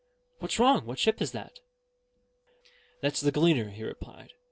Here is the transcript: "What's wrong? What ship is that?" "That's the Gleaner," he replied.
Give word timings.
"What's 0.39 0.57
wrong? 0.57 0.87
What 0.87 0.97
ship 0.97 1.21
is 1.21 1.31
that?" 1.33 1.59
"That's 3.01 3.21
the 3.21 3.31
Gleaner," 3.31 3.69
he 3.69 3.83
replied. 3.83 4.33